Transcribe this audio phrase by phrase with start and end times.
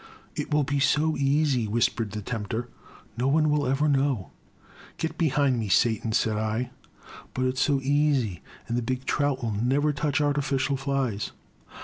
[0.35, 2.67] It will be so easy,*' whispered the tempter,"
[3.19, 4.31] no one will ever know!"
[4.77, 6.71] '* Get behind me, Satan, said I.
[7.35, 11.33] But it*s so easy,— and the big trout will never touch artificial flies